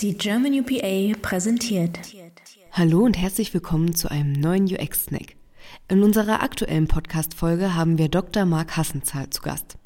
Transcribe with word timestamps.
Die 0.00 0.16
German 0.16 0.52
UPA 0.52 1.18
präsentiert. 1.20 1.98
Hallo 2.70 3.00
und 3.00 3.18
herzlich 3.18 3.52
willkommen 3.52 3.96
zu 3.96 4.08
einem 4.08 4.30
neuen 4.30 4.66
UX-Snack. 4.66 5.34
In 5.88 6.04
unserer 6.04 6.40
aktuellen 6.40 6.86
Podcast-Folge 6.86 7.74
haben 7.74 7.98
wir 7.98 8.08
Dr. 8.08 8.44
Marc 8.44 8.76
Hassenzahl 8.76 9.28
zu 9.30 9.42
Gast. 9.42 9.76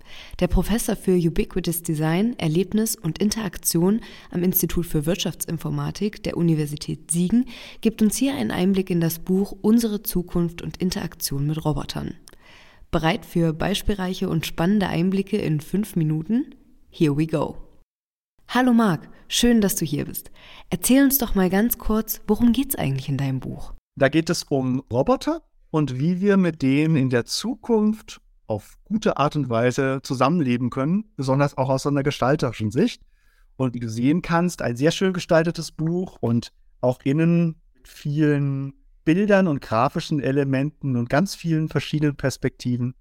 Der 0.41 0.49
Professor 0.49 0.97
für 0.97 1.17
Ubiquitous 1.17 1.83
Design, 1.83 2.39
Erlebnis 2.39 2.95
und 2.95 3.21
Interaktion 3.21 4.03
am 4.31 4.43
Institut 4.43 4.85
für 4.85 5.07
Wirtschaftsinformatik 5.07 6.23
der 6.23 6.37
Universität 6.37 7.11
Siegen 7.11 7.47
gibt 7.81 8.03
uns 8.03 8.19
hier 8.19 8.35
einen 8.35 8.51
Einblick 8.51 8.91
in 8.91 9.01
das 9.01 9.19
Buch 9.19 9.57
Unsere 9.63 10.03
Zukunft 10.03 10.61
und 10.61 10.77
Interaktion 10.77 11.47
mit 11.47 11.65
Robotern. 11.65 12.13
Bereit 12.91 13.25
für 13.25 13.55
beispielreiche 13.55 14.29
und 14.29 14.45
spannende 14.45 14.89
Einblicke 14.89 15.39
in 15.39 15.63
fünf 15.63 15.97
Minuten? 15.97 16.55
Here 16.91 17.17
we 17.17 17.27
go. 17.27 17.57
Hallo 18.55 18.75
Marc, 18.75 19.09
schön, 19.29 19.63
dass 19.63 19.77
du 19.77 19.87
hier 19.87 20.05
bist. 20.05 20.31
Erzähl 20.69 21.03
uns 21.03 21.17
doch 21.17 21.35
mal 21.35 21.49
ganz 21.49 21.79
kurz, 21.79 22.21
worum 22.27 22.53
geht's 22.53 22.75
eigentlich 22.75 23.09
in 23.09 23.17
deinem 23.17 23.41
Buch? 23.41 23.73
Da 23.97 24.11
geht 24.11 24.29
es 24.29 24.43
um 24.43 24.81
Roboter 24.93 25.41
und 25.71 25.99
wie 25.99 26.21
wir 26.21 26.37
mit 26.37 26.61
denen 26.61 26.97
in 26.97 27.09
der 27.09 27.25
Zukunft 27.25 28.21
auf 28.47 28.77
gute 28.85 29.17
Art 29.17 29.37
und 29.37 29.49
Weise 29.49 30.01
zusammenleben 30.03 30.69
können, 30.69 31.07
besonders 31.17 31.57
auch 31.57 31.71
aus 31.71 31.87
einer 31.87 32.03
gestalterischen 32.03 32.71
Sicht. 32.71 33.01
Und 33.57 33.73
wie 33.73 33.81
du 33.81 33.89
sehen 33.89 34.21
kannst, 34.21 34.61
ein 34.61 34.77
sehr 34.77 34.91
schön 34.91 35.15
gestaltetes 35.15 35.73
Buch 35.73 36.19
und 36.21 36.53
auch 36.83 37.01
innen 37.05 37.57
mit 37.73 37.89
vielen 37.89 38.75
Bildern 39.07 39.49
und 39.49 39.63
grafischen 39.63 40.21
Elementen 40.21 40.97
und 40.97 41.09
ganz 41.09 41.35
vielen 41.35 41.71
verschiedenen 41.71 42.17
Perspektiven 42.17 42.97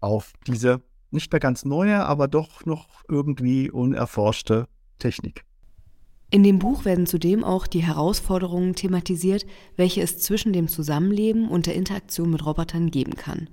auf 0.00 0.32
diese 0.48 0.82
nicht 1.12 1.30
mehr 1.30 1.38
ganz 1.38 1.64
neue, 1.64 2.04
aber 2.04 2.26
doch 2.26 2.66
noch 2.66 3.04
irgendwie 3.08 3.70
unerforschte 3.70 4.66
Technik. 4.98 5.44
In 6.28 6.42
dem 6.42 6.58
Buch 6.58 6.84
werden 6.84 7.06
zudem 7.06 7.44
auch 7.44 7.68
die 7.68 7.84
Herausforderungen 7.84 8.74
thematisiert, 8.74 9.46
welche 9.76 10.02
es 10.02 10.18
zwischen 10.18 10.52
dem 10.52 10.66
Zusammenleben 10.66 11.48
und 11.48 11.66
der 11.66 11.74
Interaktion 11.74 12.30
mit 12.30 12.44
Robotern 12.44 12.90
geben 12.90 13.14
kann. 13.14 13.48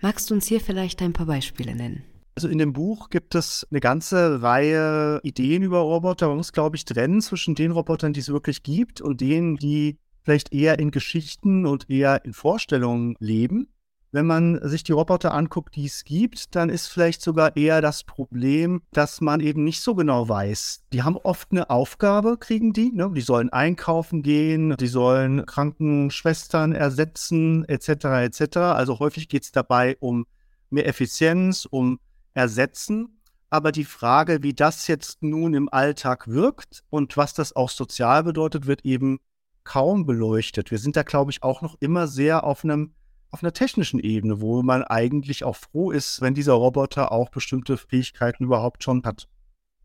Magst 0.00 0.28
du 0.28 0.34
uns 0.34 0.46
hier 0.46 0.60
vielleicht 0.60 1.00
ein 1.00 1.14
paar 1.14 1.26
Beispiele 1.26 1.74
nennen? 1.74 2.04
Also 2.34 2.48
in 2.48 2.58
dem 2.58 2.72
Buch 2.72 3.10
gibt 3.10 3.34
es 3.34 3.66
eine 3.70 3.80
ganze 3.80 4.42
Reihe 4.42 5.20
Ideen 5.24 5.62
über 5.62 5.78
Roboter. 5.78 6.28
Man 6.28 6.36
muss, 6.36 6.52
glaube 6.52 6.76
ich, 6.76 6.84
trennen 6.84 7.20
zwischen 7.20 7.54
den 7.54 7.72
Robotern, 7.72 8.12
die 8.12 8.20
es 8.20 8.28
wirklich 8.28 8.62
gibt 8.62 9.00
und 9.00 9.20
denen, 9.20 9.56
die 9.56 9.96
vielleicht 10.22 10.52
eher 10.52 10.78
in 10.78 10.90
Geschichten 10.90 11.66
und 11.66 11.88
eher 11.90 12.24
in 12.24 12.34
Vorstellungen 12.34 13.16
leben. 13.18 13.68
Wenn 14.10 14.24
man 14.24 14.58
sich 14.66 14.84
die 14.84 14.92
Roboter 14.92 15.34
anguckt, 15.34 15.76
die 15.76 15.84
es 15.84 16.04
gibt, 16.04 16.54
dann 16.56 16.70
ist 16.70 16.86
vielleicht 16.86 17.20
sogar 17.20 17.56
eher 17.56 17.82
das 17.82 18.04
Problem, 18.04 18.80
dass 18.92 19.20
man 19.20 19.40
eben 19.40 19.64
nicht 19.64 19.82
so 19.82 19.94
genau 19.94 20.28
weiß. 20.28 20.84
Die 20.94 21.02
haben 21.02 21.18
oft 21.18 21.48
eine 21.50 21.68
Aufgabe, 21.68 22.38
kriegen 22.38 22.72
die. 22.72 22.90
Ne? 22.90 23.10
Die 23.14 23.20
sollen 23.20 23.50
einkaufen 23.50 24.22
gehen, 24.22 24.74
die 24.78 24.86
sollen 24.86 25.44
Krankenschwestern 25.44 26.72
ersetzen, 26.72 27.66
etc. 27.66 27.88
etc. 28.22 28.56
Also 28.56 28.98
häufig 28.98 29.28
geht 29.28 29.42
es 29.42 29.52
dabei 29.52 29.98
um 30.00 30.26
mehr 30.70 30.86
Effizienz, 30.86 31.66
um 31.66 32.00
Ersetzen. 32.32 33.20
Aber 33.50 33.72
die 33.72 33.84
Frage, 33.84 34.42
wie 34.42 34.54
das 34.54 34.86
jetzt 34.86 35.22
nun 35.22 35.52
im 35.54 35.68
Alltag 35.70 36.28
wirkt 36.28 36.82
und 36.88 37.16
was 37.16 37.34
das 37.34 37.54
auch 37.56 37.70
sozial 37.70 38.24
bedeutet, 38.24 38.66
wird 38.66 38.84
eben 38.84 39.20
kaum 39.64 40.06
beleuchtet. 40.06 40.70
Wir 40.70 40.78
sind 40.78 40.96
da, 40.96 41.02
glaube 41.02 41.30
ich, 41.30 41.42
auch 41.42 41.60
noch 41.60 41.76
immer 41.80 42.06
sehr 42.06 42.44
auf 42.44 42.64
einem 42.64 42.94
auf 43.30 43.42
einer 43.42 43.52
technischen 43.52 44.00
Ebene, 44.00 44.40
wo 44.40 44.62
man 44.62 44.82
eigentlich 44.82 45.44
auch 45.44 45.56
froh 45.56 45.90
ist, 45.90 46.20
wenn 46.20 46.34
dieser 46.34 46.54
Roboter 46.54 47.12
auch 47.12 47.30
bestimmte 47.30 47.76
Fähigkeiten 47.76 48.44
überhaupt 48.44 48.82
schon 48.84 49.02
hat. 49.04 49.28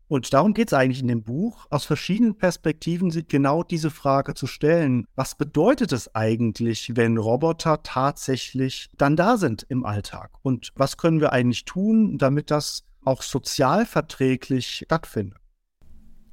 Und 0.06 0.32
darum 0.34 0.52
geht 0.52 0.68
es 0.68 0.74
eigentlich 0.74 1.00
in 1.00 1.08
dem 1.08 1.22
Buch, 1.22 1.66
aus 1.70 1.86
verschiedenen 1.86 2.36
Perspektiven 2.36 3.10
genau 3.26 3.62
diese 3.62 3.90
Frage 3.90 4.34
zu 4.34 4.46
stellen. 4.46 5.06
Was 5.16 5.34
bedeutet 5.34 5.92
es 5.92 6.14
eigentlich, 6.14 6.92
wenn 6.94 7.16
Roboter 7.16 7.82
tatsächlich 7.82 8.90
dann 8.98 9.16
da 9.16 9.38
sind 9.38 9.64
im 9.68 9.84
Alltag? 9.84 10.30
Und 10.42 10.72
was 10.76 10.98
können 10.98 11.20
wir 11.20 11.32
eigentlich 11.32 11.64
tun, 11.64 12.18
damit 12.18 12.50
das 12.50 12.84
auch 13.04 13.22
sozial 13.22 13.86
verträglich 13.86 14.84
stattfindet? 14.84 15.38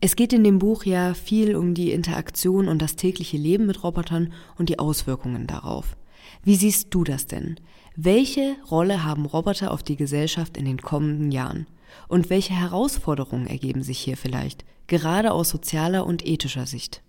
Es 0.01 0.15
geht 0.15 0.33
in 0.33 0.43
dem 0.43 0.59
Buch 0.59 0.83
ja 0.83 1.13
viel 1.13 1.55
um 1.55 1.73
die 1.73 1.91
Interaktion 1.91 2.67
und 2.67 2.81
das 2.81 2.95
tägliche 2.95 3.37
Leben 3.37 3.67
mit 3.67 3.83
Robotern 3.83 4.33
und 4.57 4.67
die 4.67 4.79
Auswirkungen 4.79 5.47
darauf. 5.47 5.95
Wie 6.43 6.55
siehst 6.55 6.87
du 6.91 7.03
das 7.03 7.27
denn? 7.27 7.59
Welche 7.95 8.55
Rolle 8.69 9.03
haben 9.03 9.25
Roboter 9.25 9.71
auf 9.71 9.83
die 9.83 9.97
Gesellschaft 9.97 10.57
in 10.57 10.65
den 10.65 10.81
kommenden 10.81 11.31
Jahren? 11.31 11.67
Und 12.07 12.29
welche 12.29 12.53
Herausforderungen 12.53 13.47
ergeben 13.47 13.83
sich 13.83 13.99
hier 13.99 14.17
vielleicht, 14.17 14.65
gerade 14.87 15.31
aus 15.31 15.49
sozialer 15.49 16.05
und 16.05 16.25
ethischer 16.25 16.65
Sicht? 16.65 17.03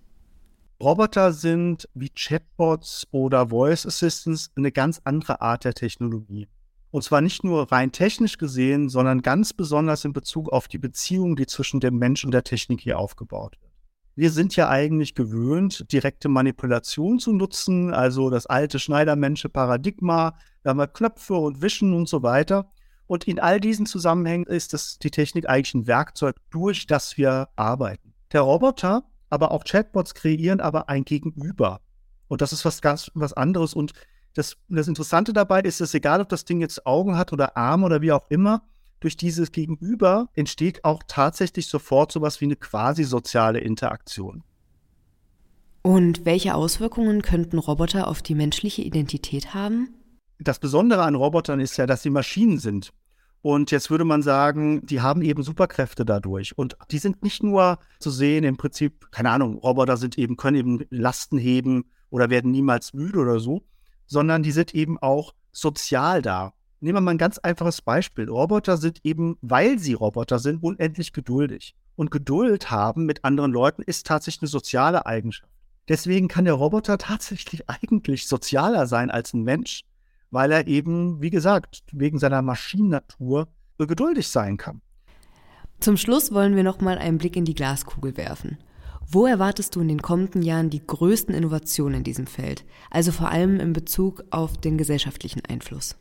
Roboter 0.82 1.32
sind 1.32 1.88
wie 1.94 2.08
Chatbots 2.08 3.06
oder 3.12 3.48
Voice 3.50 3.86
Assistants 3.86 4.50
eine 4.56 4.72
ganz 4.72 5.00
andere 5.04 5.40
Art 5.40 5.64
der 5.64 5.74
Technologie. 5.74 6.48
Und 6.90 7.04
zwar 7.04 7.20
nicht 7.20 7.44
nur 7.44 7.70
rein 7.70 7.92
technisch 7.92 8.36
gesehen, 8.36 8.88
sondern 8.88 9.22
ganz 9.22 9.52
besonders 9.52 10.04
in 10.04 10.12
Bezug 10.12 10.52
auf 10.52 10.68
die 10.68 10.78
Beziehung, 10.78 11.36
die 11.36 11.46
zwischen 11.46 11.80
dem 11.80 11.98
Mensch 11.98 12.24
und 12.24 12.32
der 12.32 12.44
Technik 12.44 12.80
hier 12.80 12.98
aufgebaut 12.98 13.56
wird. 13.60 13.71
Wir 14.14 14.30
sind 14.30 14.54
ja 14.56 14.68
eigentlich 14.68 15.14
gewöhnt, 15.14 15.90
direkte 15.90 16.28
Manipulation 16.28 17.18
zu 17.18 17.32
nutzen, 17.32 17.94
also 17.94 18.28
das 18.28 18.46
alte 18.46 18.78
Schneidermensche 18.78 19.48
Paradigma, 19.48 20.36
da 20.62 20.70
haben 20.70 20.78
wir 20.78 20.86
Knöpfe 20.86 21.34
und 21.34 21.62
Wischen 21.62 21.94
und 21.94 22.08
so 22.08 22.22
weiter. 22.22 22.70
Und 23.06 23.24
in 23.24 23.40
all 23.40 23.58
diesen 23.58 23.86
Zusammenhängen 23.86 24.46
ist 24.46 24.72
das, 24.72 24.98
die 24.98 25.10
Technik 25.10 25.48
eigentlich 25.48 25.74
ein 25.74 25.86
Werkzeug, 25.86 26.36
durch 26.50 26.86
das 26.86 27.16
wir 27.16 27.48
arbeiten. 27.56 28.14
Der 28.32 28.42
Roboter, 28.42 29.04
aber 29.30 29.50
auch 29.50 29.64
Chatbots 29.64 30.14
kreieren 30.14 30.60
aber 30.60 30.88
ein 30.88 31.04
Gegenüber. 31.04 31.80
Und 32.28 32.42
das 32.42 32.52
ist 32.52 32.64
was 32.64 32.80
ganz 32.80 33.10
was 33.14 33.32
anderes. 33.32 33.74
Und 33.74 33.92
das, 34.34 34.56
das 34.68 34.88
Interessante 34.88 35.32
dabei 35.32 35.60
ist, 35.60 35.80
dass 35.80 35.94
egal, 35.94 36.20
ob 36.20 36.28
das 36.28 36.44
Ding 36.44 36.60
jetzt 36.60 36.86
Augen 36.86 37.16
hat 37.16 37.32
oder 37.32 37.56
Arme 37.56 37.86
oder 37.86 38.00
wie 38.00 38.12
auch 38.12 38.30
immer, 38.30 38.62
durch 39.02 39.16
dieses 39.16 39.52
Gegenüber 39.52 40.28
entsteht 40.34 40.84
auch 40.84 41.02
tatsächlich 41.06 41.66
sofort 41.66 42.12
sowas 42.12 42.40
wie 42.40 42.46
eine 42.46 42.56
quasi 42.56 43.04
soziale 43.04 43.58
Interaktion. 43.60 44.42
Und 45.82 46.24
welche 46.24 46.54
Auswirkungen 46.54 47.22
könnten 47.22 47.58
Roboter 47.58 48.06
auf 48.06 48.22
die 48.22 48.36
menschliche 48.36 48.82
Identität 48.82 49.52
haben? 49.52 49.94
Das 50.38 50.58
Besondere 50.58 51.02
an 51.02 51.16
Robotern 51.16 51.60
ist 51.60 51.76
ja, 51.76 51.86
dass 51.86 52.02
sie 52.02 52.10
Maschinen 52.10 52.58
sind. 52.58 52.92
Und 53.42 53.72
jetzt 53.72 53.90
würde 53.90 54.04
man 54.04 54.22
sagen, 54.22 54.86
die 54.86 55.00
haben 55.00 55.22
eben 55.22 55.42
Superkräfte 55.42 56.04
dadurch. 56.04 56.56
Und 56.56 56.76
die 56.92 56.98
sind 56.98 57.24
nicht 57.24 57.42
nur 57.42 57.80
zu 57.98 58.10
sehen, 58.10 58.44
im 58.44 58.56
Prinzip, 58.56 59.10
keine 59.10 59.30
Ahnung, 59.30 59.58
Roboter 59.58 59.96
sind 59.96 60.16
eben, 60.16 60.36
können 60.36 60.56
eben 60.56 60.84
Lasten 60.90 61.38
heben 61.38 61.86
oder 62.10 62.30
werden 62.30 62.52
niemals 62.52 62.94
müde 62.94 63.18
oder 63.18 63.40
so, 63.40 63.62
sondern 64.06 64.44
die 64.44 64.52
sind 64.52 64.74
eben 64.76 64.96
auch 64.98 65.34
sozial 65.50 66.22
da. 66.22 66.54
Nehmen 66.82 66.96
wir 66.96 67.00
mal 67.00 67.12
ein 67.12 67.18
ganz 67.18 67.38
einfaches 67.38 67.80
Beispiel. 67.80 68.28
Roboter 68.28 68.76
sind 68.76 68.98
eben, 69.04 69.38
weil 69.40 69.78
sie 69.78 69.92
Roboter 69.92 70.40
sind, 70.40 70.64
unendlich 70.64 71.12
geduldig. 71.12 71.76
Und 71.94 72.10
Geduld 72.10 72.72
haben 72.72 73.06
mit 73.06 73.24
anderen 73.24 73.52
Leuten 73.52 73.82
ist 73.82 74.04
tatsächlich 74.04 74.42
eine 74.42 74.48
soziale 74.48 75.06
Eigenschaft. 75.06 75.48
Deswegen 75.88 76.26
kann 76.26 76.44
der 76.44 76.54
Roboter 76.54 76.98
tatsächlich 76.98 77.70
eigentlich 77.70 78.26
sozialer 78.26 78.88
sein 78.88 79.12
als 79.12 79.32
ein 79.32 79.44
Mensch, 79.44 79.84
weil 80.32 80.50
er 80.50 80.66
eben, 80.66 81.22
wie 81.22 81.30
gesagt, 81.30 81.84
wegen 81.92 82.18
seiner 82.18 82.42
Maschinennatur 82.42 83.46
geduldig 83.78 84.26
sein 84.26 84.56
kann. 84.56 84.80
Zum 85.78 85.96
Schluss 85.96 86.32
wollen 86.32 86.56
wir 86.56 86.64
noch 86.64 86.80
mal 86.80 86.98
einen 86.98 87.18
Blick 87.18 87.36
in 87.36 87.44
die 87.44 87.54
Glaskugel 87.54 88.16
werfen. 88.16 88.58
Wo 89.06 89.26
erwartest 89.26 89.76
du 89.76 89.80
in 89.82 89.88
den 89.88 90.02
kommenden 90.02 90.42
Jahren 90.42 90.68
die 90.68 90.84
größten 90.84 91.32
Innovationen 91.32 91.98
in 91.98 92.04
diesem 92.04 92.26
Feld, 92.26 92.64
also 92.90 93.12
vor 93.12 93.28
allem 93.28 93.60
in 93.60 93.72
Bezug 93.72 94.24
auf 94.30 94.56
den 94.56 94.78
gesellschaftlichen 94.78 95.44
Einfluss? 95.44 95.96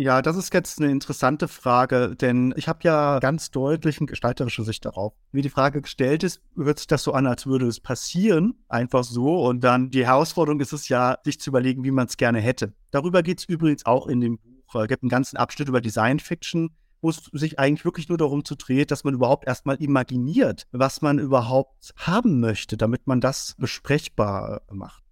Ja, 0.00 0.22
das 0.22 0.36
ist 0.36 0.54
jetzt 0.54 0.80
eine 0.80 0.92
interessante 0.92 1.48
Frage, 1.48 2.14
denn 2.14 2.54
ich 2.56 2.68
habe 2.68 2.78
ja 2.84 3.18
ganz 3.18 3.50
deutlich 3.50 3.98
eine 3.98 4.06
gestalterische 4.06 4.62
Sicht 4.62 4.84
darauf. 4.84 5.12
Wie 5.32 5.42
die 5.42 5.50
Frage 5.50 5.82
gestellt 5.82 6.22
ist, 6.22 6.40
hört 6.54 6.78
sich 6.78 6.86
das 6.86 7.02
so 7.02 7.14
an, 7.14 7.26
als 7.26 7.46
würde 7.46 7.66
es 7.66 7.80
passieren, 7.80 8.54
einfach 8.68 9.02
so. 9.02 9.44
Und 9.44 9.64
dann 9.64 9.90
die 9.90 10.06
Herausforderung 10.06 10.60
ist 10.60 10.72
es 10.72 10.88
ja, 10.88 11.18
sich 11.24 11.40
zu 11.40 11.50
überlegen, 11.50 11.82
wie 11.82 11.90
man 11.90 12.06
es 12.06 12.16
gerne 12.16 12.38
hätte. 12.38 12.74
Darüber 12.92 13.24
geht 13.24 13.40
es 13.40 13.44
übrigens 13.46 13.86
auch 13.86 14.06
in 14.06 14.20
dem 14.20 14.38
Buch. 14.38 14.82
Es 14.82 14.86
gibt 14.86 15.02
einen 15.02 15.10
ganzen 15.10 15.36
Abschnitt 15.36 15.68
über 15.68 15.80
Design 15.80 16.20
Fiction, 16.20 16.70
wo 17.00 17.10
es 17.10 17.28
sich 17.32 17.58
eigentlich 17.58 17.84
wirklich 17.84 18.08
nur 18.08 18.18
darum 18.18 18.44
zu 18.44 18.54
dreht, 18.54 18.92
dass 18.92 19.02
man 19.02 19.14
überhaupt 19.14 19.48
erstmal 19.48 19.82
imaginiert, 19.82 20.68
was 20.70 21.02
man 21.02 21.18
überhaupt 21.18 21.92
haben 21.96 22.38
möchte, 22.38 22.76
damit 22.76 23.08
man 23.08 23.20
das 23.20 23.56
besprechbar 23.58 24.62
macht. 24.70 25.07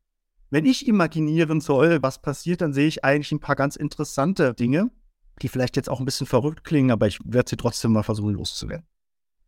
Wenn 0.50 0.64
ich 0.64 0.86
imaginieren 0.86 1.60
soll, 1.60 2.02
was 2.02 2.22
passiert, 2.22 2.60
dann 2.60 2.72
sehe 2.72 2.86
ich 2.86 3.04
eigentlich 3.04 3.32
ein 3.32 3.40
paar 3.40 3.56
ganz 3.56 3.76
interessante 3.76 4.54
Dinge, 4.54 4.90
die 5.42 5.48
vielleicht 5.48 5.76
jetzt 5.76 5.90
auch 5.90 5.98
ein 5.98 6.04
bisschen 6.04 6.26
verrückt 6.26 6.64
klingen, 6.64 6.90
aber 6.90 7.06
ich 7.06 7.18
werde 7.24 7.50
sie 7.50 7.56
trotzdem 7.56 7.92
mal 7.92 8.02
versuchen 8.02 8.34
loszuwerden. 8.34 8.86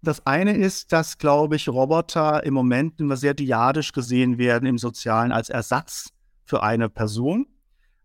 Das 0.02 0.26
eine 0.26 0.56
ist, 0.56 0.92
dass, 0.92 1.18
glaube 1.18 1.56
ich, 1.56 1.68
Roboter 1.68 2.44
im 2.44 2.54
Moment 2.54 3.00
immer 3.00 3.16
sehr 3.16 3.34
diadisch 3.34 3.92
gesehen 3.92 4.38
werden 4.38 4.66
im 4.66 4.78
Sozialen 4.78 5.32
als 5.32 5.48
Ersatz 5.48 6.10
für 6.44 6.62
eine 6.62 6.88
Person. 6.88 7.46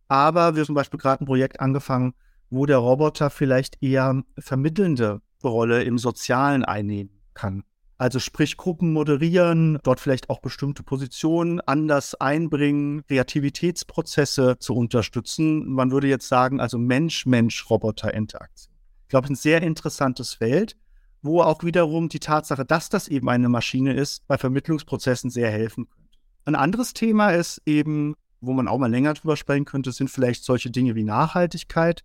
Aber 0.07 0.55
wir 0.55 0.61
haben 0.61 0.67
zum 0.67 0.75
Beispiel 0.75 0.99
gerade 0.99 1.23
ein 1.23 1.27
Projekt 1.27 1.59
angefangen, 1.59 2.13
wo 2.49 2.65
der 2.65 2.77
Roboter 2.77 3.29
vielleicht 3.29 3.81
eher 3.81 4.23
vermittelnde 4.37 5.21
Rolle 5.43 5.83
im 5.83 5.97
Sozialen 5.97 6.63
einnehmen 6.63 7.21
kann. 7.33 7.63
Also 7.97 8.19
sprich 8.19 8.57
Gruppen 8.57 8.91
moderieren, 8.91 9.79
dort 9.83 9.99
vielleicht 9.99 10.29
auch 10.29 10.41
bestimmte 10.41 10.83
Positionen 10.83 11.61
anders 11.61 12.15
einbringen, 12.15 13.03
Kreativitätsprozesse 13.07 14.57
zu 14.59 14.75
unterstützen. 14.75 15.69
Man 15.71 15.91
würde 15.91 16.07
jetzt 16.07 16.27
sagen, 16.27 16.59
also 16.59 16.77
Mensch-Mensch-Roboter-Interaktion. 16.77 18.73
Ich 19.03 19.09
glaube, 19.09 19.27
ein 19.27 19.35
sehr 19.35 19.61
interessantes 19.61 20.33
Feld, 20.33 20.75
wo 21.21 21.41
auch 21.41 21.63
wiederum 21.63 22.09
die 22.09 22.19
Tatsache, 22.19 22.65
dass 22.65 22.89
das 22.89 23.07
eben 23.07 23.29
eine 23.29 23.47
Maschine 23.47 23.93
ist, 23.93 24.27
bei 24.27 24.37
Vermittlungsprozessen 24.37 25.29
sehr 25.29 25.51
helfen 25.51 25.87
könnte. 25.87 26.03
Ein 26.45 26.55
anderes 26.55 26.93
Thema 26.93 27.29
ist 27.29 27.61
eben, 27.65 28.15
wo 28.41 28.53
man 28.53 28.67
auch 28.67 28.77
mal 28.77 28.91
länger 28.91 29.13
drüber 29.13 29.37
sprechen 29.37 29.65
könnte, 29.65 29.91
sind 29.91 30.09
vielleicht 30.09 30.43
solche 30.43 30.69
Dinge 30.69 30.95
wie 30.95 31.03
Nachhaltigkeit. 31.03 32.03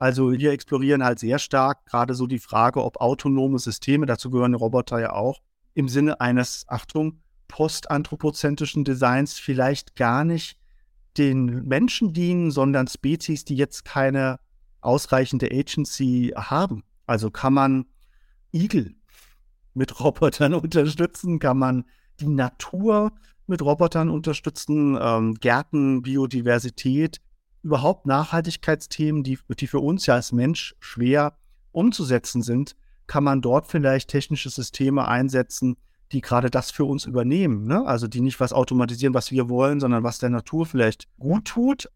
Also 0.00 0.32
wir 0.32 0.52
explorieren 0.52 1.04
halt 1.04 1.18
sehr 1.18 1.38
stark 1.38 1.84
gerade 1.84 2.14
so 2.14 2.26
die 2.26 2.38
Frage, 2.38 2.82
ob 2.82 3.02
autonome 3.02 3.58
Systeme, 3.58 4.06
dazu 4.06 4.30
gehören 4.30 4.54
Roboter 4.54 4.98
ja 4.98 5.12
auch, 5.12 5.42
im 5.74 5.88
Sinne 5.88 6.22
eines, 6.22 6.64
Achtung, 6.68 7.20
postanthropozentrischen 7.48 8.84
Designs 8.84 9.38
vielleicht 9.38 9.96
gar 9.96 10.24
nicht 10.24 10.56
den 11.18 11.66
Menschen 11.66 12.14
dienen, 12.14 12.50
sondern 12.50 12.88
Spezies, 12.88 13.44
die 13.44 13.56
jetzt 13.56 13.84
keine 13.84 14.40
ausreichende 14.80 15.50
Agency 15.52 16.32
haben. 16.34 16.82
Also 17.06 17.30
kann 17.30 17.52
man 17.52 17.84
Igel 18.54 18.94
mit 19.74 20.00
Robotern 20.00 20.54
unterstützen, 20.54 21.38
kann 21.40 21.58
man 21.58 21.84
die 22.20 22.28
Natur 22.28 23.12
mit 23.46 23.60
Robotern 23.60 24.08
unterstützen, 24.08 24.96
ähm, 24.98 25.34
Gärten, 25.34 26.00
Biodiversität, 26.00 27.20
überhaupt 27.62 28.06
Nachhaltigkeitsthemen, 28.06 29.22
die, 29.22 29.38
die 29.58 29.66
für 29.66 29.80
uns 29.80 30.06
ja 30.06 30.14
als 30.14 30.32
Mensch 30.32 30.74
schwer 30.80 31.36
umzusetzen 31.72 32.42
sind, 32.42 32.76
kann 33.06 33.24
man 33.24 33.40
dort 33.40 33.66
vielleicht 33.66 34.08
technische 34.08 34.50
Systeme 34.50 35.06
einsetzen, 35.06 35.76
die 36.12 36.20
gerade 36.20 36.50
das 36.50 36.70
für 36.70 36.84
uns 36.84 37.06
übernehmen. 37.06 37.66
Ne? 37.66 37.84
Also 37.86 38.08
die 38.08 38.20
nicht 38.20 38.40
was 38.40 38.52
automatisieren, 38.52 39.14
was 39.14 39.30
wir 39.30 39.48
wollen, 39.48 39.80
sondern 39.80 40.02
was 40.02 40.18
der 40.18 40.30
Natur 40.30 40.66
vielleicht 40.66 41.06
gut 41.18 41.44
tut. 41.44 41.90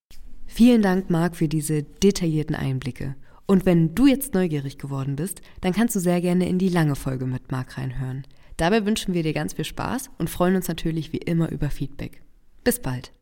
Vielen 0.46 0.82
Dank, 0.82 1.10
Marc, 1.10 1.36
für 1.36 1.48
diese 1.48 1.82
detaillierten 1.82 2.54
Einblicke. 2.54 3.16
Und 3.46 3.66
wenn 3.66 3.94
du 3.94 4.06
jetzt 4.06 4.34
neugierig 4.34 4.78
geworden 4.78 5.16
bist, 5.16 5.42
dann 5.60 5.72
kannst 5.72 5.96
du 5.96 6.00
sehr 6.00 6.20
gerne 6.20 6.48
in 6.48 6.58
die 6.58 6.68
lange 6.68 6.96
Folge 6.96 7.26
mit 7.26 7.50
Marc 7.50 7.76
reinhören. 7.76 8.26
Dabei 8.56 8.86
wünschen 8.86 9.14
wir 9.14 9.22
dir 9.22 9.32
ganz 9.32 9.54
viel 9.54 9.64
Spaß 9.64 10.10
und 10.18 10.30
freuen 10.30 10.56
uns 10.56 10.68
natürlich 10.68 11.12
wie 11.12 11.18
immer 11.18 11.50
über 11.50 11.70
Feedback. 11.70 12.22
Bis 12.62 12.80
bald. 12.80 13.12